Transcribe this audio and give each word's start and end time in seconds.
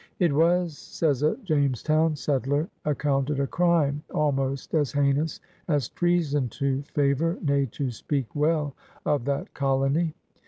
It 0.17 0.33
was, 0.33 0.75
says 0.75 1.21
a 1.21 1.35
Jamestown 1.43 2.15
settler, 2.15 2.67
'^ac 2.87 2.97
counted 2.97 3.39
a 3.39 3.45
crime 3.45 4.01
almost 4.09 4.73
as 4.73 4.91
heinous 4.93 5.39
as 5.67 5.89
treason 5.89 6.49
to 6.57 6.81
favour, 6.91 7.37
nay 7.43 7.67
to 7.67 7.91
speak 7.91 8.35
well 8.35 8.73
oi 9.05 9.19
that 9.19 9.53
colony. 9.53 10.15